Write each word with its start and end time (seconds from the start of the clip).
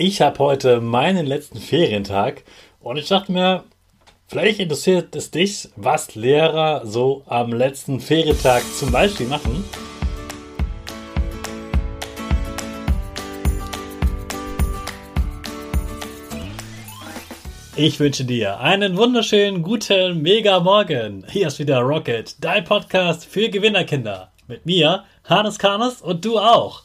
Ich 0.00 0.20
habe 0.20 0.38
heute 0.38 0.80
meinen 0.80 1.26
letzten 1.26 1.58
Ferientag 1.58 2.44
und 2.78 2.98
ich 2.98 3.08
dachte 3.08 3.32
mir, 3.32 3.64
vielleicht 4.28 4.60
interessiert 4.60 5.16
es 5.16 5.32
dich, 5.32 5.70
was 5.74 6.14
Lehrer 6.14 6.86
so 6.86 7.24
am 7.26 7.52
letzten 7.52 7.98
Ferientag 7.98 8.62
zum 8.78 8.92
Beispiel 8.92 9.26
machen. 9.26 9.64
Ich 17.74 17.98
wünsche 17.98 18.24
dir 18.24 18.60
einen 18.60 18.96
wunderschönen 18.96 19.64
guten 19.64 20.22
Mega 20.22 20.60
Morgen. 20.60 21.26
Hier 21.28 21.48
ist 21.48 21.58
wieder 21.58 21.80
Rocket, 21.80 22.36
dein 22.38 22.62
Podcast 22.62 23.24
für 23.24 23.48
Gewinnerkinder. 23.48 24.30
Mit 24.46 24.64
mir, 24.64 25.02
Hannes 25.24 25.58
Karnes 25.58 26.00
und 26.00 26.24
du 26.24 26.38
auch. 26.38 26.84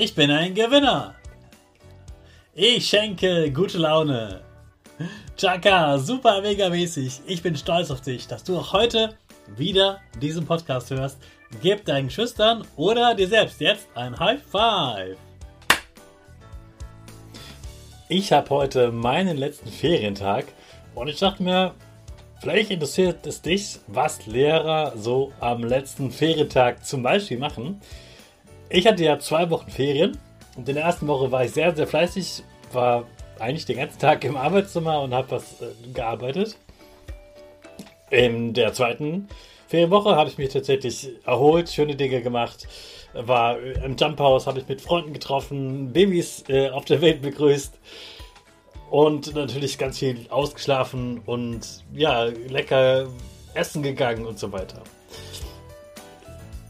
Ich 0.00 0.14
bin 0.14 0.30
ein 0.30 0.54
Gewinner. 0.54 1.16
Ich 2.54 2.86
schenke 2.86 3.50
gute 3.50 3.78
Laune. 3.78 4.42
Chaka, 5.36 5.98
super 5.98 6.40
mega 6.40 6.68
mäßig. 6.68 7.22
Ich 7.26 7.42
bin 7.42 7.56
stolz 7.56 7.90
auf 7.90 8.00
dich, 8.00 8.28
dass 8.28 8.44
du 8.44 8.56
auch 8.56 8.72
heute 8.72 9.16
wieder 9.56 10.00
diesen 10.22 10.46
Podcast 10.46 10.92
hörst. 10.92 11.18
Gib 11.62 11.84
deinen 11.84 12.10
Schüchtern 12.10 12.64
oder 12.76 13.16
dir 13.16 13.26
selbst 13.26 13.60
jetzt 13.60 13.88
ein 13.96 14.16
High 14.16 14.40
Five. 14.40 15.16
Ich 18.08 18.30
habe 18.30 18.50
heute 18.50 18.92
meinen 18.92 19.36
letzten 19.36 19.68
Ferientag 19.68 20.44
und 20.94 21.08
ich 21.08 21.18
dachte 21.18 21.42
mir, 21.42 21.74
vielleicht 22.40 22.70
interessiert 22.70 23.26
es 23.26 23.42
dich, 23.42 23.80
was 23.88 24.26
Lehrer 24.26 24.92
so 24.96 25.32
am 25.40 25.64
letzten 25.64 26.12
Ferientag 26.12 26.86
zum 26.86 27.02
Beispiel 27.02 27.38
machen. 27.38 27.80
Ich 28.70 28.86
hatte 28.86 29.02
ja 29.02 29.18
zwei 29.18 29.48
Wochen 29.48 29.70
Ferien 29.70 30.18
und 30.56 30.68
in 30.68 30.74
der 30.74 30.84
ersten 30.84 31.06
Woche 31.06 31.32
war 31.32 31.42
ich 31.42 31.52
sehr, 31.52 31.74
sehr 31.74 31.86
fleißig, 31.86 32.42
war 32.72 33.04
eigentlich 33.38 33.64
den 33.64 33.78
ganzen 33.78 33.98
Tag 33.98 34.22
im 34.24 34.36
Arbeitszimmer 34.36 35.00
und 35.00 35.14
habe 35.14 35.30
was 35.30 35.62
äh, 35.62 35.92
gearbeitet. 35.94 36.58
In 38.10 38.52
der 38.52 38.74
zweiten 38.74 39.28
Ferienwoche 39.68 40.16
habe 40.16 40.28
ich 40.28 40.36
mich 40.36 40.50
tatsächlich 40.50 41.08
erholt, 41.24 41.70
schöne 41.70 41.96
Dinge 41.96 42.20
gemacht, 42.20 42.68
war 43.14 43.58
im 43.58 43.96
Jumphouse, 43.96 44.46
habe 44.46 44.58
ich 44.60 44.68
mit 44.68 44.82
Freunden 44.82 45.14
getroffen, 45.14 45.92
Babys 45.94 46.44
äh, 46.48 46.68
auf 46.68 46.84
der 46.84 47.00
Welt 47.00 47.22
begrüßt 47.22 47.78
und 48.90 49.34
natürlich 49.34 49.78
ganz 49.78 49.98
viel 49.98 50.26
ausgeschlafen 50.28 51.22
und 51.24 51.84
ja, 51.94 52.24
lecker 52.24 53.08
essen 53.54 53.82
gegangen 53.82 54.26
und 54.26 54.38
so 54.38 54.52
weiter. 54.52 54.82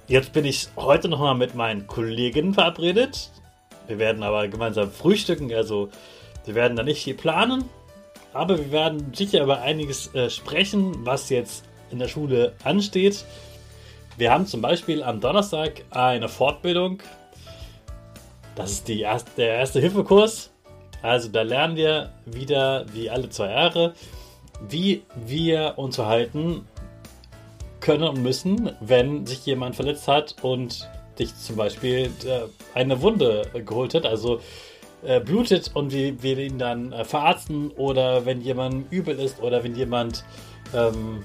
Jetzt 0.08 0.32
bin 0.32 0.46
ich 0.46 0.68
heute 0.74 1.06
nochmal 1.06 1.34
mit 1.34 1.54
meinen 1.54 1.86
Kolleginnen 1.86 2.54
verabredet. 2.54 3.30
Wir 3.88 3.98
werden 3.98 4.22
aber 4.22 4.48
gemeinsam 4.48 4.90
frühstücken, 4.90 5.52
also 5.52 5.90
wir 6.46 6.54
werden 6.54 6.78
da 6.78 6.82
nicht 6.82 7.04
viel 7.04 7.12
planen, 7.12 7.64
aber 8.32 8.56
wir 8.56 8.72
werden 8.72 9.12
sicher 9.12 9.42
über 9.42 9.60
einiges 9.60 10.14
äh, 10.14 10.30
sprechen, 10.30 11.04
was 11.04 11.28
jetzt 11.28 11.66
in 11.90 11.98
der 11.98 12.08
Schule 12.08 12.54
ansteht. 12.64 13.26
Wir 14.16 14.32
haben 14.32 14.46
zum 14.46 14.62
Beispiel 14.62 15.02
am 15.02 15.20
Donnerstag 15.20 15.82
eine 15.90 16.30
Fortbildung. 16.30 17.02
Das 18.56 18.70
ist 18.70 18.88
die 18.88 19.02
erste, 19.02 19.30
der 19.36 19.56
erste 19.56 19.78
Hilfekurs. 19.78 20.50
Also 21.02 21.28
da 21.28 21.42
lernen 21.42 21.76
wir 21.76 22.14
wieder, 22.24 22.86
wie 22.94 23.10
alle 23.10 23.28
zwei 23.28 23.50
Jahre, 23.50 23.92
wie 24.70 25.02
wir 25.16 25.74
uns 25.76 25.96
verhalten 25.96 26.66
können 27.88 28.04
und 28.04 28.22
müssen, 28.22 28.70
wenn 28.80 29.24
sich 29.24 29.46
jemand 29.46 29.74
verletzt 29.74 30.08
hat 30.08 30.36
und 30.42 30.86
dich 31.18 31.34
zum 31.34 31.56
Beispiel 31.56 32.10
äh, 32.26 32.40
eine 32.74 33.00
Wunde 33.00 33.48
geholt 33.64 33.94
hat. 33.94 34.04
Also 34.04 34.40
äh, 35.02 35.20
blutet 35.20 35.70
und 35.72 35.90
wir, 35.90 36.22
wir 36.22 36.36
ihn 36.36 36.58
dann 36.58 36.92
äh, 36.92 37.06
verarzten 37.06 37.70
oder 37.70 38.26
wenn 38.26 38.42
jemand 38.42 38.92
übel 38.92 39.18
ist 39.18 39.40
oder 39.40 39.64
wenn 39.64 39.74
jemand 39.74 40.22
ähm, 40.74 41.22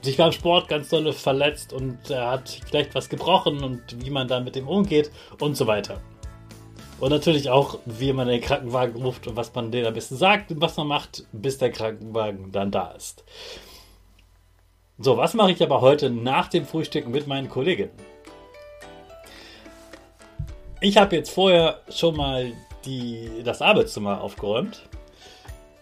sich 0.00 0.16
beim 0.16 0.32
Sport 0.32 0.68
ganz 0.68 0.88
doll 0.88 1.12
verletzt 1.12 1.74
und 1.74 1.98
er 2.08 2.30
hat 2.30 2.48
vielleicht 2.64 2.94
was 2.94 3.10
gebrochen 3.10 3.62
und 3.62 3.82
wie 4.02 4.08
man 4.08 4.28
dann 4.28 4.44
mit 4.44 4.56
dem 4.56 4.66
umgeht 4.66 5.10
und 5.38 5.58
so 5.58 5.66
weiter. 5.66 6.00
Und 7.00 7.10
natürlich 7.10 7.50
auch, 7.50 7.80
wie 7.84 8.14
man 8.14 8.28
den 8.28 8.40
Krankenwagen 8.40 9.02
ruft 9.02 9.26
und 9.26 9.36
was 9.36 9.54
man 9.54 9.70
denen 9.70 9.88
am 9.88 9.94
besten 9.94 10.16
sagt 10.16 10.52
und 10.52 10.62
was 10.62 10.78
man 10.78 10.86
macht, 10.86 11.26
bis 11.32 11.58
der 11.58 11.70
Krankenwagen 11.70 12.50
dann 12.50 12.70
da 12.70 12.92
ist. 12.92 13.24
So, 15.04 15.16
was 15.16 15.34
mache 15.34 15.50
ich 15.50 15.60
aber 15.60 15.80
heute 15.80 16.10
nach 16.10 16.46
dem 16.46 16.64
Frühstück 16.64 17.08
mit 17.08 17.26
meinen 17.26 17.48
Kolleginnen? 17.48 17.90
Ich 20.80 20.96
habe 20.96 21.16
jetzt 21.16 21.30
vorher 21.30 21.80
schon 21.88 22.16
mal 22.16 22.52
die, 22.84 23.28
das 23.42 23.60
Arbeitszimmer 23.62 24.20
aufgeräumt. 24.20 24.82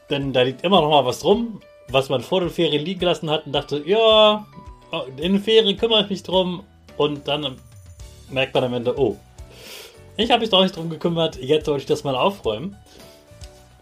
Denn 0.08 0.32
da 0.32 0.40
liegt 0.40 0.64
immer 0.64 0.80
noch 0.80 0.88
mal 0.88 1.04
was 1.04 1.20
drum, 1.20 1.60
was 1.88 2.08
man 2.08 2.22
vor 2.22 2.40
den 2.40 2.48
Ferien 2.48 2.82
liegen 2.82 3.00
gelassen 3.00 3.28
hat 3.28 3.44
und 3.44 3.52
dachte, 3.52 3.82
ja, 3.84 4.46
in 5.18 5.34
den 5.34 5.42
Ferien 5.42 5.76
kümmere 5.76 6.04
ich 6.04 6.08
mich 6.08 6.22
drum. 6.22 6.64
Und 6.96 7.28
dann 7.28 7.56
merkt 8.30 8.54
man 8.54 8.64
am 8.64 8.72
Ende, 8.72 8.98
oh, 8.98 9.18
ich 10.16 10.30
habe 10.30 10.40
mich 10.40 10.48
doch 10.48 10.62
nicht 10.62 10.74
drum 10.74 10.88
gekümmert, 10.88 11.36
jetzt 11.36 11.66
sollte 11.66 11.82
ich 11.82 11.86
das 11.86 12.04
mal 12.04 12.16
aufräumen. 12.16 12.74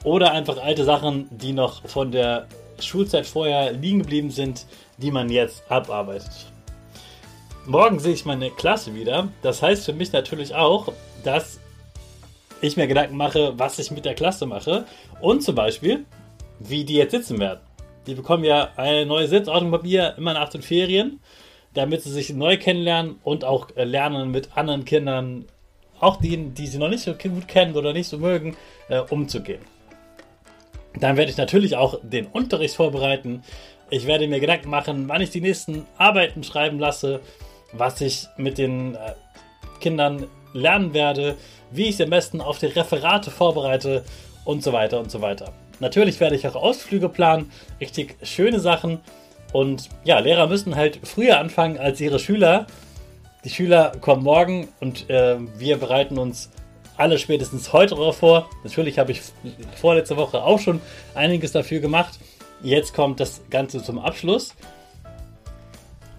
Oder 0.02 0.32
einfach 0.32 0.58
alte 0.58 0.82
Sachen, 0.82 1.29
die 1.31 1.52
noch 1.52 1.88
von 1.88 2.11
der 2.11 2.49
Schulzeit 2.81 3.27
vorher 3.27 3.73
liegen 3.73 4.01
geblieben 4.01 4.31
sind, 4.31 4.67
die 4.99 5.11
man 5.11 5.31
jetzt 5.31 5.71
abarbeitet. 5.71 6.31
Morgen 7.67 7.99
sehe 7.99 8.15
ich 8.15 8.25
meine 8.25 8.51
Klasse 8.51 8.95
wieder. 8.95 9.29
Das 9.43 9.63
heißt 9.63 9.85
für 9.85 9.93
mich 9.93 10.13
natürlich 10.13 10.55
auch, 10.55 10.93
dass 11.23 11.61
ich 12.61 12.77
mir 12.77 12.87
Gedanken 12.87 13.17
mache, 13.17 13.53
was 13.59 13.79
ich 13.79 13.91
mit 13.91 14.05
der 14.05 14.15
Klasse 14.15 14.47
mache 14.47 14.85
und 15.21 15.43
zum 15.43 15.55
Beispiel, 15.55 16.05
wie 16.59 16.85
die 16.85 16.95
jetzt 16.95 17.13
sitzen 17.13 17.39
werden. 17.39 17.61
Die 18.07 18.15
bekommen 18.15 18.45
ja 18.45 18.71
eine 18.77 19.07
neue 19.07 19.29
Sitzordnung 19.29 19.71
bei 19.71 19.83
mir 19.83 20.15
immer 20.17 20.33
nach 20.33 20.49
den 20.49 20.63
Ferien, 20.63 21.21
damit 21.75 22.03
sie 22.03 22.11
sich 22.11 22.31
neu 22.31 22.57
kennenlernen 22.57 23.17
und 23.23 23.45
auch 23.45 23.69
lernen 23.77 24.31
mit 24.31 24.57
anderen 24.57 24.85
Kindern, 24.85 25.45
auch 26.01 26.17
die, 26.17 26.37
die 26.37 26.67
sie 26.67 26.79
noch 26.79 26.89
nicht 26.89 27.03
so 27.03 27.13
gut 27.15 27.49
kennen 27.49 27.77
oder 27.77 27.93
nicht 27.93 28.09
so 28.09 28.19
mögen, 28.19 28.57
äh, 28.89 29.01
umzugehen. 29.01 29.61
Dann 30.94 31.17
werde 31.17 31.31
ich 31.31 31.37
natürlich 31.37 31.76
auch 31.76 31.99
den 32.02 32.26
Unterricht 32.26 32.76
vorbereiten. 32.76 33.43
Ich 33.90 34.06
werde 34.06 34.29
mir 34.29 34.40
Gedanken 34.40 34.70
machen, 34.70 35.08
wann 35.08 35.20
ich 35.20 35.31
die 35.31 35.40
nächsten 35.40 35.87
Arbeiten 35.96 36.43
schreiben 36.43 36.79
lasse, 36.79 37.20
was 37.73 38.00
ich 38.00 38.26
mit 38.37 38.58
den 38.58 38.94
äh, 38.94 39.12
Kindern 39.81 40.26
lernen 40.52 40.94
werde, 40.94 41.37
wie 41.70 41.88
ich 41.88 41.96
sie 41.96 42.05
am 42.05 42.11
besten 42.11 42.40
auf 42.40 42.58
die 42.58 42.67
Referate 42.67 43.31
vorbereite 43.31 44.05
und 44.44 44.62
so 44.62 44.73
weiter 44.73 44.99
und 44.99 45.11
so 45.11 45.20
weiter. 45.20 45.52
Natürlich 45.81 46.20
werde 46.20 46.37
ich 46.37 46.46
auch 46.49 46.56
Ausflüge 46.56 47.08
planen, 47.08 47.52
richtig 47.81 48.17
schöne 48.23 48.61
Sachen. 48.61 49.00
Und 49.52 49.88
ja, 50.05 50.19
Lehrer 50.19 50.46
müssen 50.46 50.76
halt 50.76 51.00
früher 51.05 51.38
anfangen 51.38 51.79
als 51.79 52.00
ihre 52.00 52.19
Schüler. 52.19 52.67
Die 53.44 53.50
Schüler 53.50 53.93
kommen 54.00 54.25
morgen 54.25 54.69
und 54.81 55.08
äh, 55.08 55.37
wir 55.56 55.76
bereiten 55.76 56.19
uns 56.19 56.50
alle 56.99 57.19
spätestens 57.19 57.73
heute 57.73 57.95
darauf 57.95 58.19
vor. 58.19 58.50
Natürlich 58.65 58.99
habe 58.99 59.12
ich 59.12 59.23
vorletzte 59.77 60.17
Woche 60.17 60.43
auch 60.43 60.59
schon 60.59 60.81
einiges 61.15 61.53
dafür 61.53 61.81
gemacht. 61.81 62.19
Jetzt 62.61 62.93
kommt 62.93 63.21
das 63.21 63.41
Ganze 63.50 63.83
zum 63.83 63.99
Abschluss. 63.99 64.55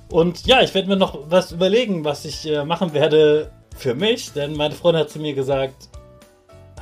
Und 0.10 0.48
ja, 0.48 0.62
ich 0.62 0.74
werde 0.74 0.88
mir 0.88 0.96
noch 0.96 1.30
was 1.30 1.52
überlegen, 1.52 2.04
was 2.04 2.26
ich 2.26 2.48
äh, 2.48 2.64
machen 2.64 2.94
werde 2.94 3.52
für 3.78 3.94
mich, 3.94 4.31
denn 4.31 4.56
meine 4.56 4.74
Freundin 4.74 5.02
hat 5.02 5.12
zu 5.12 5.20
mir 5.20 5.34
gesagt, 5.34 5.90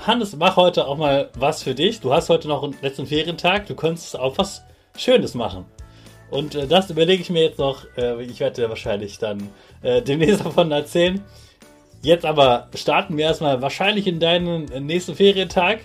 Hannes, 0.06 0.36
mach 0.38 0.56
heute 0.56 0.88
auch 0.88 0.98
mal 0.98 1.30
was 1.38 1.64
für 1.64 1.76
dich. 1.76 2.00
Du 2.00 2.14
hast 2.14 2.30
heute 2.30 2.48
noch 2.48 2.64
einen 2.64 2.78
letzten 2.82 3.08
Ferientag, 3.08 3.66
du 3.66 3.76
könntest 3.76 4.18
auch 4.18 4.38
was 4.38 4.62
Schönes 4.96 5.34
machen. 5.34 5.66
Und 6.30 6.56
äh, 6.56 6.68
das 6.68 6.90
überlege 6.90 7.22
ich 7.22 7.30
mir 7.30 7.44
jetzt 7.44 7.58
noch. 7.58 7.84
Äh, 7.98 8.24
ich 8.24 8.40
werde 8.40 8.70
wahrscheinlich 8.70 9.18
dann 9.18 9.50
demnächst 9.84 10.40
davon 10.46 10.72
erzählen. 10.72 11.24
Jetzt 12.08 12.24
aber 12.24 12.70
starten 12.74 13.18
wir 13.18 13.26
erstmal 13.26 13.62
wahrscheinlich 13.62 14.08
in 14.08 14.22
deinen 14.22 14.64
nächsten 14.86 15.14
Ferientag. 15.14 15.80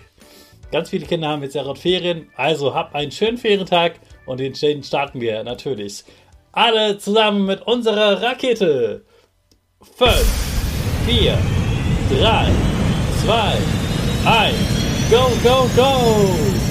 Ganz 0.70 0.90
viele 0.90 1.04
Kinder 1.04 1.26
haben 1.26 1.42
jetzt 1.42 1.56
ja 1.56 1.64
Ferien. 1.74 2.30
Also 2.36 2.74
hab 2.74 2.94
einen 2.94 3.10
schönen 3.10 3.38
Ferientag 3.38 3.94
und 4.24 4.38
den 4.38 4.54
starten 4.84 5.20
wir 5.20 5.42
natürlich 5.42 6.04
alle 6.52 6.96
zusammen 6.98 7.44
mit 7.46 7.62
unserer 7.62 8.22
Rakete. 8.22 9.04
5, 9.96 10.10
4, 11.06 11.36
3, 12.20 12.50
2, 13.24 13.34
1, 14.24 14.56
go, 15.10 15.28
go, 15.42 15.68
go! 15.74 16.61